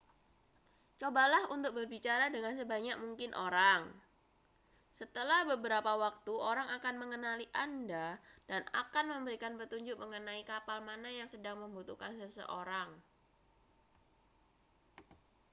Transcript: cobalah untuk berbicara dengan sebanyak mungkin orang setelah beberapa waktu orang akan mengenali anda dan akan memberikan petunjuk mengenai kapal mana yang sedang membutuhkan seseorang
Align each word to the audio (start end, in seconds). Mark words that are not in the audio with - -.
cobalah 1.01 1.43
untuk 1.55 1.71
berbicara 1.77 2.25
dengan 2.35 2.53
sebanyak 2.59 2.95
mungkin 3.03 3.31
orang 3.45 3.81
setelah 4.99 5.39
beberapa 5.51 5.91
waktu 6.05 6.33
orang 6.51 6.67
akan 6.81 6.95
mengenali 7.05 7.45
anda 7.65 8.07
dan 8.49 8.61
akan 8.81 9.05
memberikan 9.21 9.53
petunjuk 9.61 9.97
mengenai 10.03 10.41
kapal 10.51 10.77
mana 10.89 11.09
yang 11.19 11.29
sedang 11.33 11.55
membutuhkan 11.63 12.11
seseorang 12.19 12.89